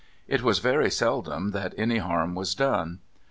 It 0.27 0.41
was 0.41 0.57
very 0.57 0.89
seldom 0.89 1.51
that 1.51 1.75
any 1.77 1.99
harm 1.99 2.33
was 2.33 2.55
done. 2.55 3.01